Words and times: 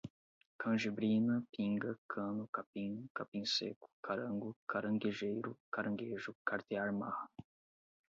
canjibrina, 0.59 1.33
pinga, 1.51 1.91
cano, 2.11 2.43
capim, 2.55 2.91
capim 3.17 3.45
sêco, 3.45 3.87
carango, 4.05 4.49
caranguejeiro, 4.71 5.51
caranguejo, 5.73 6.35
cartear 6.47 6.89
marra 6.99 7.27